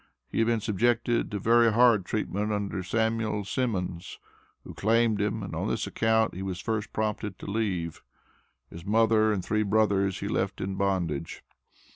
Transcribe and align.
He 0.31 0.39
had 0.39 0.47
been 0.47 0.61
subjected 0.61 1.29
to 1.29 1.37
very 1.37 1.71
hard 1.71 2.05
treatment 2.05 2.51
under 2.51 2.81
Samuel 2.81 3.45
Simmons 3.45 4.17
who 4.63 4.73
claimed 4.73 5.21
him, 5.21 5.43
and 5.43 5.53
on 5.55 5.67
this 5.67 5.85
account 5.85 6.33
he 6.33 6.41
was 6.41 6.59
first 6.59 6.91
prompted 6.91 7.37
to 7.37 7.45
leave. 7.45 8.01
His 8.71 8.83
mother 8.83 9.31
and 9.31 9.45
three 9.45 9.61
brothers 9.61 10.19
he 10.19 10.27
left 10.27 10.59
in 10.59 10.73
bondage. 10.73 11.43